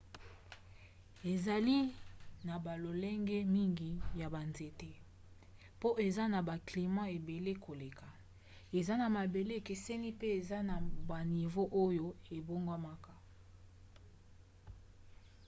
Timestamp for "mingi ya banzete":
3.55-4.89